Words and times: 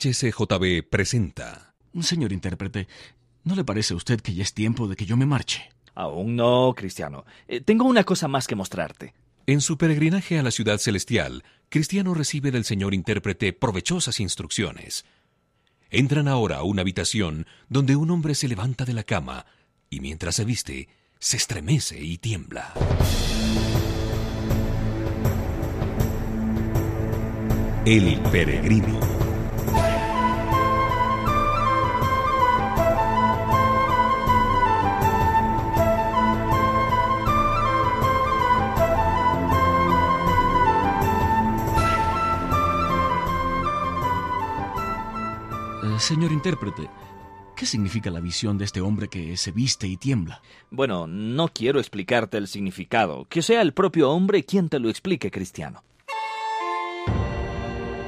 HCJB 0.00 0.88
presenta. 0.88 1.74
Señor 2.00 2.32
intérprete, 2.32 2.88
¿no 3.44 3.54
le 3.54 3.64
parece 3.64 3.92
a 3.92 3.98
usted 3.98 4.20
que 4.20 4.32
ya 4.32 4.42
es 4.42 4.54
tiempo 4.54 4.88
de 4.88 4.96
que 4.96 5.04
yo 5.04 5.16
me 5.16 5.26
marche? 5.26 5.70
Aún 5.94 6.36
no, 6.36 6.72
Cristiano. 6.74 7.26
Eh, 7.46 7.60
tengo 7.60 7.84
una 7.84 8.04
cosa 8.04 8.26
más 8.26 8.46
que 8.46 8.54
mostrarte. 8.54 9.12
En 9.46 9.60
su 9.60 9.76
peregrinaje 9.76 10.38
a 10.38 10.42
la 10.42 10.52
ciudad 10.52 10.78
celestial, 10.78 11.44
Cristiano 11.68 12.14
recibe 12.14 12.50
del 12.50 12.64
señor 12.64 12.94
intérprete 12.94 13.52
provechosas 13.52 14.20
instrucciones. 14.20 15.04
Entran 15.90 16.28
ahora 16.28 16.58
a 16.58 16.62
una 16.62 16.80
habitación 16.80 17.46
donde 17.68 17.96
un 17.96 18.10
hombre 18.10 18.34
se 18.34 18.48
levanta 18.48 18.84
de 18.86 18.94
la 18.94 19.02
cama 19.02 19.44
y 19.90 20.00
mientras 20.00 20.36
se 20.36 20.44
viste, 20.46 20.88
se 21.18 21.36
estremece 21.36 22.00
y 22.00 22.16
tiembla. 22.16 22.72
El 27.84 28.20
peregrino. 28.30 29.29
Eh, 45.82 45.98
señor 45.98 46.30
intérprete, 46.30 46.90
¿qué 47.56 47.64
significa 47.64 48.10
la 48.10 48.20
visión 48.20 48.58
de 48.58 48.66
este 48.66 48.82
hombre 48.82 49.08
que 49.08 49.36
se 49.38 49.50
viste 49.50 49.86
y 49.86 49.96
tiembla? 49.96 50.42
Bueno, 50.70 51.06
no 51.06 51.48
quiero 51.48 51.78
explicarte 51.78 52.36
el 52.36 52.48
significado. 52.48 53.26
Que 53.30 53.40
sea 53.40 53.62
el 53.62 53.72
propio 53.72 54.10
hombre 54.10 54.44
quien 54.44 54.68
te 54.68 54.78
lo 54.78 54.90
explique, 54.90 55.30
Cristiano. 55.30 55.82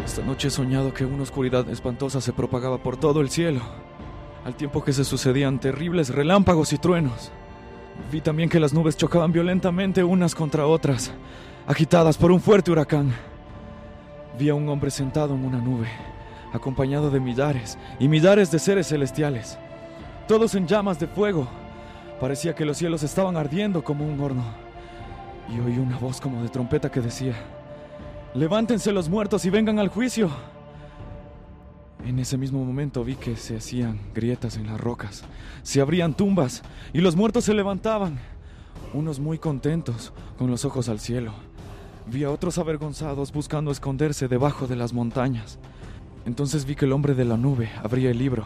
Esta 0.05 0.23
noche 0.23 0.49
he 0.49 0.51
soñado 0.51 0.93
que 0.93 1.07
una 1.07 1.23
oscuridad 1.23 1.71
espantosa 1.71 2.21
se 2.21 2.35
propagaba 2.35 2.83
por 2.83 2.99
todo 2.99 3.23
el 3.23 3.31
cielo, 3.31 3.63
al 4.45 4.55
tiempo 4.55 4.85
que 4.85 4.93
se 4.93 5.05
sucedían 5.05 5.59
terribles 5.59 6.11
relámpagos 6.11 6.73
y 6.75 6.79
truenos. 6.79 7.33
Vi 8.11 8.21
también 8.21 8.51
que 8.51 8.61
las 8.61 8.75
nubes 8.75 8.97
chocaban 8.97 9.33
violentamente 9.33 10.05
unas 10.05 10.35
contra 10.35 10.67
otras, 10.67 11.13
agitadas 11.67 12.19
por 12.19 12.33
un 12.33 12.41
fuerte 12.41 12.71
huracán. 12.71 13.15
Vi 14.39 14.51
a 14.51 14.55
un 14.55 14.69
hombre 14.69 14.91
sentado 14.91 15.35
en 15.35 15.45
una 15.45 15.59
nube, 15.59 15.89
acompañado 16.53 17.11
de 17.11 17.21
millares 17.21 17.79
y 17.99 18.09
millares 18.09 18.51
de 18.51 18.59
seres 18.59 18.89
celestiales, 18.89 19.59
todos 20.29 20.55
en 20.55 20.67
llamas 20.67 20.99
de 20.99 21.07
fuego. 21.07 21.49
Parecía 22.21 22.55
que 22.55 22.65
los 22.65 22.77
cielos 22.77 23.03
estaban 23.03 23.37
ardiendo 23.37 23.83
como 23.83 24.07
un 24.07 24.21
horno. 24.21 24.45
Y 25.49 25.59
oí 25.61 25.79
una 25.79 25.99
voz 25.99 26.21
como 26.21 26.43
de 26.43 26.49
trompeta 26.49 26.91
que 26.91 27.01
decía, 27.01 27.35
Levántense 28.35 28.93
los 28.93 29.09
muertos 29.09 29.45
y 29.45 29.51
vengan 29.51 29.79
al 29.79 29.89
juicio. 29.89 30.31
En 32.07 32.19
ese 32.19 32.39
mismo 32.39 32.65
momento 32.65 33.05
vi 33.05 33.15
que 33.17 33.37
se 33.37 33.57
hacían 33.57 34.01
grietas 34.15 34.57
en 34.57 34.67
las 34.67 34.81
rocas, 34.81 35.23
se 35.63 35.81
abrían 35.81 36.15
tumbas 36.15 36.63
y 36.93 37.01
los 37.01 37.15
muertos 37.15 37.45
se 37.45 37.55
levantaban, 37.55 38.19
unos 38.95 39.21
muy 39.21 39.39
contentos, 39.39 40.13
con 40.39 40.51
los 40.51 40.65
ojos 40.65 40.89
al 40.89 40.99
cielo. 40.99 41.33
Vi 42.07 42.25
a 42.25 42.31
otros 42.31 42.59
avergonzados 42.59 43.33
buscando 43.33 43.71
esconderse 43.71 44.29
debajo 44.29 44.67
de 44.67 44.77
las 44.77 44.93
montañas. 44.93 45.59
Entonces 46.25 46.65
vi 46.65 46.77
que 46.77 46.85
el 46.85 46.93
hombre 46.93 47.15
de 47.15 47.25
la 47.25 47.37
nube 47.37 47.71
abría 47.83 48.11
el 48.11 48.19
libro 48.19 48.45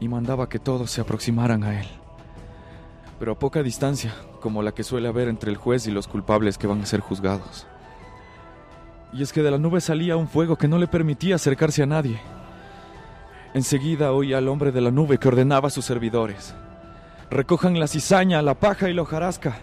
y 0.00 0.08
mandaba 0.08 0.48
que 0.48 0.58
todos 0.58 0.90
se 0.90 1.00
aproximaran 1.00 1.62
a 1.62 1.80
él. 1.80 1.86
Pero 3.18 3.32
a 3.32 3.38
poca 3.38 3.62
distancia, 3.62 4.14
como 4.40 4.62
la 4.62 4.72
que 4.72 4.82
suele 4.82 5.08
haber 5.08 5.28
entre 5.28 5.50
el 5.50 5.56
juez 5.56 5.86
y 5.86 5.90
los 5.90 6.08
culpables 6.08 6.58
que 6.58 6.66
van 6.66 6.80
a 6.80 6.86
ser 6.86 7.00
juzgados. 7.00 7.66
Y 9.12 9.22
es 9.22 9.32
que 9.32 9.42
de 9.42 9.50
la 9.50 9.58
nube 9.58 9.80
salía 9.80 10.16
un 10.16 10.26
fuego 10.26 10.56
que 10.56 10.68
no 10.68 10.78
le 10.78 10.88
permitía 10.88 11.34
acercarse 11.34 11.82
a 11.82 11.86
nadie. 11.86 12.18
Enseguida 13.54 14.12
oí 14.12 14.32
al 14.32 14.48
hombre 14.48 14.72
de 14.72 14.80
la 14.80 14.90
nube 14.90 15.18
que 15.18 15.28
ordenaba 15.28 15.68
a 15.68 15.70
sus 15.70 15.84
servidores. 15.84 16.54
Recojan 17.30 17.78
la 17.78 17.86
cizaña, 17.86 18.40
la 18.42 18.54
paja 18.54 18.88
y 18.88 18.94
la 18.94 19.02
hojarasca 19.02 19.58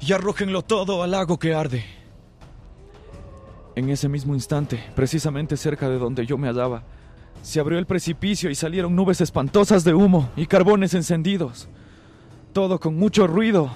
y 0.00 0.12
arrójenlo 0.12 0.62
todo 0.62 1.02
al 1.02 1.12
lago 1.12 1.38
que 1.38 1.54
arde. 1.54 2.01
En 3.74 3.88
ese 3.88 4.08
mismo 4.08 4.34
instante, 4.34 4.82
precisamente 4.94 5.56
cerca 5.56 5.88
de 5.88 5.98
donde 5.98 6.26
yo 6.26 6.36
me 6.36 6.48
hallaba, 6.48 6.82
se 7.42 7.58
abrió 7.58 7.78
el 7.78 7.86
precipicio 7.86 8.50
y 8.50 8.54
salieron 8.54 8.94
nubes 8.94 9.20
espantosas 9.20 9.82
de 9.82 9.94
humo 9.94 10.30
y 10.36 10.46
carbones 10.46 10.92
encendidos. 10.94 11.68
Todo 12.52 12.78
con 12.78 12.96
mucho 12.96 13.26
ruido. 13.26 13.70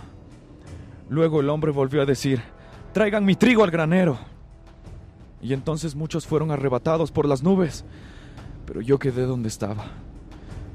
Luego 1.09 1.41
el 1.41 1.49
hombre 1.49 1.73
volvió 1.73 2.03
a 2.03 2.07
decir, 2.07 2.43
traigan 2.93 3.25
mi 3.25 3.37
trigo 3.37 3.65
al 3.65 3.71
granero. 3.71 4.19
Y 5.41 5.55
entonces 5.55 5.95
muchos 5.95 6.27
fueron 6.27 6.51
arrebatados 6.51 7.11
por 7.11 7.27
las 7.27 7.43
nubes, 7.43 7.85
pero 8.67 8.83
yo 8.83 8.99
quedé 8.99 9.23
donde 9.23 9.49
estaba. 9.49 9.87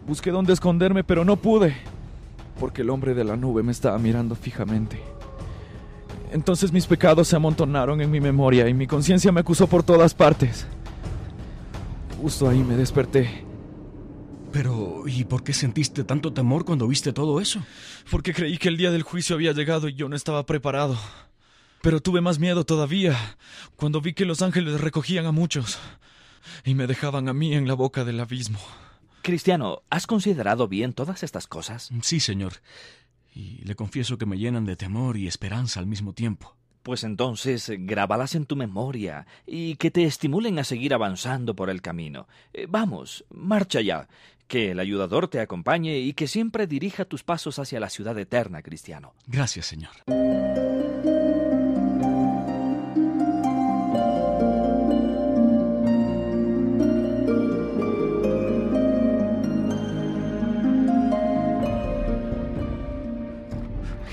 Busqué 0.08 0.32
dónde 0.32 0.54
esconderme, 0.54 1.04
pero 1.04 1.24
no 1.26 1.36
pude, 1.36 1.76
porque 2.60 2.82
el 2.82 2.90
hombre 2.90 3.14
de 3.14 3.24
la 3.24 3.38
nube 3.38 3.62
me 3.62 3.72
estaba 3.72 4.00
mirando 4.00 4.36
fijamente. 4.36 5.00
Entonces 6.32 6.72
mis 6.72 6.88
pecados 6.88 7.28
se 7.28 7.36
amontonaron 7.36 8.02
en 8.02 8.10
mi 8.10 8.20
memoria 8.22 8.68
y 8.70 8.74
mi 8.74 8.88
conciencia 8.88 9.32
me 9.32 9.42
acusó 9.42 9.68
por 9.68 9.84
todas 9.84 10.14
partes. 10.14 10.66
Justo 12.22 12.48
ahí 12.48 12.60
me 12.60 12.78
desperté, 12.78 13.46
Pero, 14.52 15.04
¿y 15.08 15.24
por 15.24 15.44
qué 15.44 15.54
sentiste 15.54 16.04
tanto 16.04 16.34
temor 16.34 16.66
cuando 16.66 16.88
viste 16.88 17.14
todo 17.14 17.40
eso? 17.40 17.62
porque 18.10 18.34
creí 18.34 18.58
que 18.58 18.68
el 18.70 18.78
día 18.78 18.92
del 18.92 19.04
juicio 19.04 19.36
había 19.36 19.54
llegado 19.54 19.88
y 19.88 19.94
yo 19.94 20.08
no 20.10 20.16
estaba 20.16 20.46
preparado. 20.46 20.98
Pero 21.82 22.00
tuve 22.02 22.22
más 22.22 22.38
miedo 22.38 22.64
todavía 22.66 23.18
cuando 23.76 24.02
vi 24.02 24.14
que 24.14 24.26
los 24.26 24.42
ángeles 24.42 24.82
recogían 24.82 25.26
a 25.26 25.32
muchos 25.32 25.80
y 26.64 26.76
me 26.76 26.86
dejaban 26.86 27.28
a 27.30 27.34
mí 27.34 27.54
en 27.56 27.68
la 27.68 27.74
boca 27.74 28.04
del 28.06 28.20
abismo. 28.20 28.60
Cristiano, 29.24 29.82
¿has 29.90 30.06
considerado 30.06 30.68
bien 30.68 30.94
todas 30.94 31.24
estas 31.24 31.48
cosas? 31.48 31.90
Sí, 32.02 32.20
señor. 32.20 32.54
Y 33.34 33.64
le 33.64 33.76
confieso 33.76 34.18
que 34.18 34.26
me 34.26 34.38
llenan 34.38 34.66
de 34.66 34.76
temor 34.76 35.18
y 35.18 35.28
esperanza 35.28 35.80
al 35.80 35.88
mismo 35.88 36.14
tiempo. 36.14 36.56
Pues 36.84 37.04
entonces 37.04 37.72
grábalas 37.80 38.34
en 38.36 38.46
tu 38.46 38.56
memoria 38.56 39.28
y 39.46 39.76
que 39.76 39.92
te 39.92 40.04
estimulen 40.04 40.58
a 40.58 40.64
seguir 40.64 40.94
avanzando 40.94 41.56
por 41.56 41.70
el 41.70 41.82
camino. 41.82 42.28
Eh, 42.54 42.66
vamos, 42.68 43.24
marcha 43.30 43.82
ya. 43.82 44.08
Que 44.48 44.72
el 44.72 44.80
ayudador 44.80 45.30
te 45.30 45.40
acompañe 45.40 46.00
y 46.00 46.14
que 46.14 46.28
siempre 46.28 46.68
dirija 46.68 47.06
tus 47.06 47.24
pasos 47.24 47.58
hacia 47.60 47.80
la 47.80 47.90
ciudad 47.90 48.18
eterna, 48.20 48.62
Cristiano. 48.62 49.14
Gracias, 49.28 49.68
señor. 49.68 49.92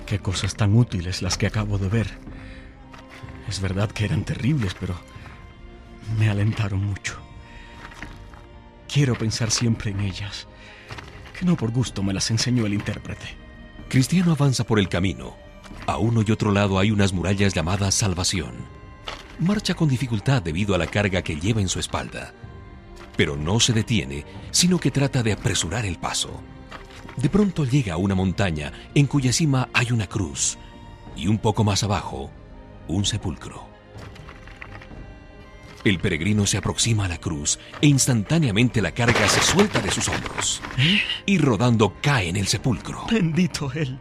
Qué 0.08 0.19
cosas 0.20 0.54
tan 0.54 0.74
útiles 0.74 1.20
las 1.20 1.36
que 1.36 1.46
acabo 1.46 1.76
de 1.76 1.91
ver. 1.91 2.08
Es 3.46 3.60
verdad 3.60 3.91
que 3.91 4.06
eran 4.06 4.24
terribles, 4.24 4.74
pero 4.80 4.98
me 6.19 6.30
alentaron 6.30 6.82
mucho. 6.82 7.19
Quiero 8.91 9.14
pensar 9.16 9.50
siempre 9.50 9.91
en 9.91 10.00
ellas, 10.00 10.46
que 11.38 11.44
no 11.44 11.56
por 11.56 11.72
gusto 11.72 12.02
me 12.02 12.14
las 12.14 12.30
enseñó 12.30 12.64
el 12.64 12.72
intérprete. 12.72 13.36
Cristiano 13.91 14.32
avanza 14.32 14.64
por 14.64 14.78
el 14.78 14.88
camino. 14.88 15.36
A 15.86 15.98
uno 15.98 16.22
y 16.26 16.32
otro 16.32 16.52
lado 16.52 16.78
hay 16.78 16.90
unas 16.90 17.12
murallas 17.12 17.52
llamadas 17.52 17.94
salvación. 17.94 18.54
Marcha 19.38 19.75
con 19.75 19.90
dificultad 19.90 20.40
debido 20.40 20.75
a 20.75 20.78
la 20.78 20.86
carga 20.86 21.20
que 21.20 21.38
lleva 21.38 21.60
en 21.60 21.69
su 21.69 21.80
espalda. 21.80 22.32
Pero 23.14 23.36
no 23.36 23.60
se 23.60 23.75
detiene, 23.75 24.25
sino 24.52 24.78
que 24.78 24.90
trata 24.90 25.22
de 25.22 25.32
apresurar 25.32 25.84
el 25.84 25.98
paso. 25.98 26.42
De 27.20 27.29
pronto 27.29 27.65
llega 27.65 27.94
a 27.94 27.97
una 27.97 28.15
montaña 28.15 28.73
en 28.94 29.06
cuya 29.06 29.32
cima 29.32 29.69
hay 29.73 29.91
una 29.91 30.06
cruz 30.06 30.56
y 31.17 31.26
un 31.26 31.38
poco 31.38 31.65
más 31.65 31.82
abajo 31.82 32.31
un 32.87 33.05
sepulcro. 33.05 33.67
El 35.85 35.99
peregrino 35.99 36.47
se 36.47 36.59
aproxima 36.59 37.06
a 37.06 37.09
la 37.09 37.19
cruz 37.19 37.59
e 37.81 37.88
instantáneamente 37.88 38.81
la 38.81 38.93
carga 38.93 39.29
se 39.29 39.41
suelta 39.41 39.81
de 39.81 39.91
sus 39.91 40.09
hombros 40.09 40.62
y 41.26 41.38
rodando 41.38 41.94
cae 42.00 42.29
en 42.29 42.37
el 42.37 42.47
sepulcro. 42.47 43.06
Bendito 43.11 43.73
Él. 43.73 43.99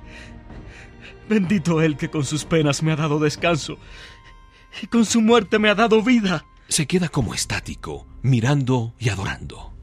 Bendito 1.28 1.82
Él 1.82 1.98
que 1.98 2.10
con 2.10 2.24
sus 2.24 2.46
penas 2.46 2.84
me 2.84 2.92
ha 2.92 2.96
dado 2.98 3.20
descanso 3.20 3.80
y 4.82 4.88
con 4.88 5.06
su 5.06 5.22
muerte 5.22 5.58
me 5.58 5.70
ha 5.70 5.76
dado 5.76 6.04
vida. 6.04 6.46
Se 6.68 6.86
queda 6.86 7.10
como 7.10 7.34
estático, 7.34 8.06
mirando 8.22 8.94
y 9.00 9.10
adorando. 9.10 9.77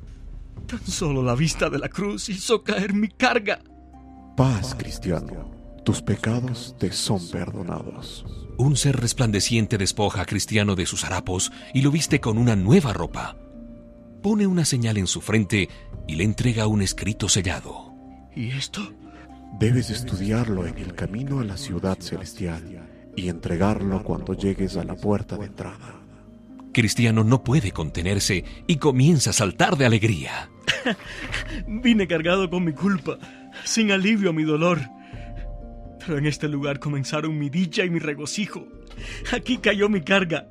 Tan 0.67 0.87
solo 0.87 1.23
la 1.23 1.35
vista 1.35 1.69
de 1.71 1.79
la 1.79 1.89
cruz 1.89 2.29
hizo 2.29 2.63
caer 2.63 2.95
mi 2.95 3.09
carga. 3.09 3.61
Paz, 4.37 4.75
cristiano. 4.75 5.53
Tus 5.85 6.01
pecados 6.01 6.75
te 6.79 6.91
son 6.93 7.21
perdonados. 7.29 8.25
Un 8.57 8.77
ser 8.77 8.97
resplandeciente 8.97 9.77
despoja 9.79 10.23
a 10.23 10.27
Cristiano 10.27 10.77
de 10.77 10.87
sus 10.87 11.05
harapos 11.05 11.53
y 11.75 11.83
lo 11.83 11.91
viste 11.91 12.21
con 12.21 12.39
una 12.39 12.57
nueva 12.57 12.93
ropa. 12.93 13.37
Pone 14.23 14.47
una 14.47 14.65
señal 14.65 14.97
en 14.97 15.07
su 15.07 15.21
frente 15.21 15.69
y 16.07 16.15
le 16.15 16.25
entrega 16.25 16.67
un 16.67 16.81
escrito 16.81 17.29
sellado. 17.29 17.93
¿Y 18.35 18.53
esto? 18.53 18.81
Debes 19.59 19.91
estudiarlo 19.91 20.67
en 20.67 20.79
el 20.79 20.95
camino 20.95 21.41
a 21.41 21.45
la 21.45 21.57
ciudad 21.57 21.99
celestial 22.01 22.89
y 23.15 23.29
entregarlo 23.29 24.03
cuando 24.03 24.33
llegues 24.33 24.77
a 24.77 24.85
la 24.85 24.97
puerta 24.97 25.37
de 25.37 25.47
entrada. 25.47 26.04
Cristiano 26.75 27.25
no 27.25 27.43
puede 27.43 27.73
contenerse 27.73 28.45
y 28.67 28.77
comienza 28.77 29.31
a 29.31 29.33
saltar 29.33 29.79
de 29.79 29.87
alegría. 29.87 30.51
Vine 31.67 32.07
cargado 32.07 32.51
con 32.51 32.65
mi 32.65 32.73
culpa, 32.73 33.19
sin 33.65 33.91
alivio 33.91 34.31
a 34.31 34.33
mi 34.35 34.43
dolor. 34.43 34.81
Pero 36.01 36.19
en 36.19 36.27
este 36.27 36.49
lugar 36.49 36.81
comenzaron 36.81 37.39
mi 37.39 37.49
dicha 37.49 37.83
y 37.85 37.89
mi 37.89 37.99
regocijo. 37.99 38.69
Aquí 39.33 39.57
cayó 39.57 39.89
mi 39.89 40.03
carga. 40.03 40.49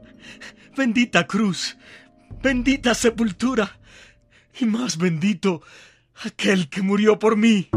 Bendita 0.75 1.28
cruz, 1.28 1.78
bendita 2.42 2.96
sepultura, 2.96 3.78
y 4.60 4.66
más 4.66 4.98
bendito 4.98 5.62
aquel 6.25 6.70
que 6.70 6.81
murió 6.81 7.20
por 7.20 7.38
mí. 7.38 7.70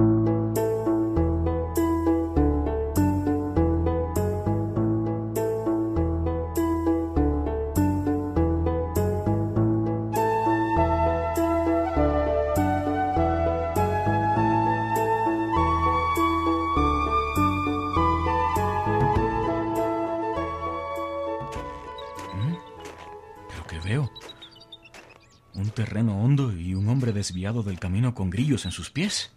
Terreno 25.97 26.23
hondo 26.23 26.53
y 26.53 26.75
un 26.75 26.91
hombre 26.91 27.15
desviado 27.15 27.63
del 27.63 27.79
camino 27.79 28.15
con 28.15 28.29
grillos 28.29 28.67
en 28.67 28.71
sus 28.71 28.91
pies. 28.91 29.31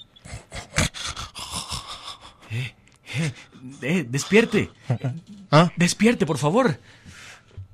Eh, 2.51 2.73
eh, 3.15 3.33
eh 3.81 4.03
despierte. 4.09 4.69
¿Ah? 5.51 5.71
Despierte, 5.77 6.25
por 6.25 6.37
favor. 6.37 6.77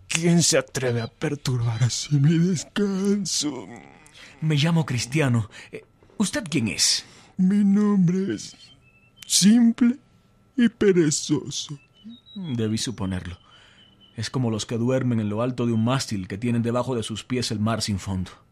¿Quién 0.08 0.44
se 0.44 0.60
atreve 0.60 1.02
a 1.02 1.08
perturbar 1.08 1.82
así 1.82 2.16
mi 2.18 2.38
descanso? 2.38 3.68
Me 4.42 4.56
llamo 4.56 4.86
Cristiano. 4.86 5.50
Eh, 5.72 5.84
¿Usted 6.18 6.44
quién 6.48 6.68
es? 6.68 7.06
Mi 7.38 7.64
nombre 7.64 8.36
es 8.36 8.56
simple 9.26 9.98
y 10.56 10.70
perezoso. 10.70 11.80
Debí 12.36 12.78
suponerlo. 12.78 13.40
Es 14.16 14.30
como 14.30 14.52
los 14.52 14.68
que 14.68 14.78
duermen 14.78 15.20
en 15.20 15.30
lo 15.30 15.42
alto 15.42 15.66
de 15.66 15.74
un 15.74 15.84
mástil 15.84 16.28
que 16.28 16.38
tienen 16.38 16.62
debajo 16.62 16.94
de 16.94 17.02
sus 17.02 17.24
pies 17.24 17.50
el 17.50 17.60
mar 17.60 17.82
sin 17.82 17.98
fondo. 17.98 18.45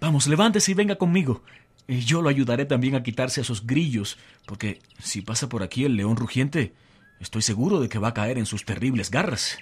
Vamos, 0.00 0.26
levántese 0.26 0.72
y 0.72 0.74
venga 0.74 0.96
conmigo. 0.96 1.42
Yo 1.88 2.20
lo 2.20 2.28
ayudaré 2.28 2.64
también 2.64 2.96
a 2.96 3.02
quitarse 3.02 3.40
esos 3.40 3.66
grillos, 3.66 4.18
porque 4.44 4.80
si 4.98 5.22
pasa 5.22 5.48
por 5.48 5.62
aquí 5.62 5.84
el 5.84 5.96
león 5.96 6.16
rugiente, 6.16 6.74
estoy 7.20 7.42
seguro 7.42 7.80
de 7.80 7.88
que 7.88 7.98
va 7.98 8.08
a 8.08 8.14
caer 8.14 8.38
en 8.38 8.46
sus 8.46 8.64
terribles 8.64 9.10
garras. 9.10 9.58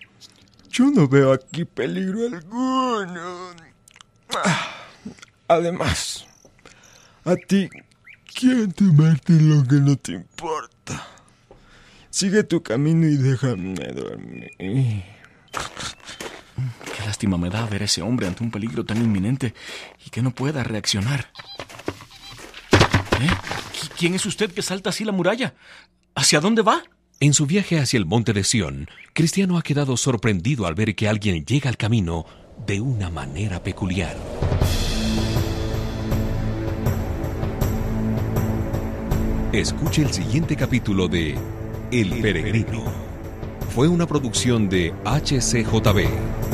Yo 0.70 0.90
no 0.90 1.06
veo 1.06 1.32
aquí 1.32 1.64
peligro 1.64 2.26
alguno. 2.26 3.54
Además, 5.46 6.26
a 7.24 7.36
ti, 7.36 7.68
¿quién 8.34 8.72
te 8.72 8.84
mete 8.84 9.34
lo 9.34 9.62
que 9.62 9.76
no 9.76 9.96
te 9.96 10.12
importa? 10.12 11.06
Sigue 12.10 12.42
tu 12.42 12.62
camino 12.62 13.06
y 13.06 13.16
déjame 13.16 13.74
dormir. 13.92 15.04
Lástima 17.14 17.38
me 17.38 17.48
da 17.48 17.64
ver 17.66 17.82
a 17.82 17.84
ese 17.84 18.02
hombre 18.02 18.26
ante 18.26 18.42
un 18.42 18.50
peligro 18.50 18.84
tan 18.84 18.96
inminente 19.00 19.54
y 20.04 20.10
que 20.10 20.20
no 20.20 20.32
pueda 20.32 20.64
reaccionar. 20.64 21.30
¿Eh? 23.20 23.30
¿Quién 23.96 24.16
es 24.16 24.26
usted 24.26 24.50
que 24.50 24.62
salta 24.62 24.90
así 24.90 25.04
la 25.04 25.12
muralla? 25.12 25.54
¿Hacia 26.16 26.40
dónde 26.40 26.62
va? 26.62 26.82
En 27.20 27.32
su 27.32 27.46
viaje 27.46 27.78
hacia 27.78 27.98
el 27.98 28.04
monte 28.04 28.32
de 28.32 28.42
Sión, 28.42 28.88
Cristiano 29.12 29.58
ha 29.58 29.62
quedado 29.62 29.96
sorprendido 29.96 30.66
al 30.66 30.74
ver 30.74 30.96
que 30.96 31.06
alguien 31.06 31.44
llega 31.44 31.70
al 31.70 31.76
camino 31.76 32.26
de 32.66 32.80
una 32.80 33.10
manera 33.10 33.62
peculiar. 33.62 34.16
Escuche 39.52 40.02
el 40.02 40.12
siguiente 40.12 40.56
capítulo 40.56 41.06
de 41.06 41.38
el 41.92 42.20
Peregrino. 42.20 42.82
Fue 43.72 43.86
una 43.86 44.04
producción 44.04 44.68
de 44.68 44.92
HCJB. 45.04 46.53